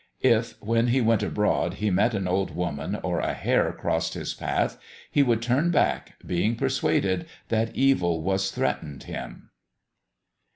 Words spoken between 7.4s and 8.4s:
that evil